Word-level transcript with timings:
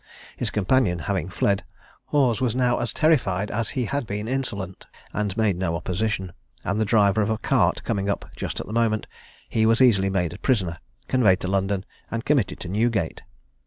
His 0.35 0.49
companion 0.49 0.97
having 0.97 1.29
fled, 1.29 1.63
Hawes 2.05 2.41
was 2.41 2.55
now 2.55 2.79
as 2.79 2.91
terrified 2.91 3.51
as 3.51 3.69
he 3.69 3.85
had 3.85 4.07
been 4.07 4.27
insolent, 4.27 4.87
and 5.13 5.37
made 5.37 5.57
no 5.57 5.75
opposition; 5.75 6.33
and 6.65 6.81
the 6.81 6.85
driver 6.89 7.21
of 7.21 7.29
a 7.29 7.37
cart 7.37 7.83
coming 7.83 8.09
up 8.09 8.25
just 8.35 8.59
at 8.59 8.65
the 8.65 8.73
moment, 8.73 9.05
he 9.47 9.63
was 9.67 9.79
easily 9.79 10.09
made 10.09 10.41
prisoner, 10.41 10.79
conveyed 11.07 11.39
to 11.41 11.47
London, 11.47 11.85
and 12.09 12.25
committed 12.25 12.59
to 12.61 12.67
Newgate. 12.67 13.21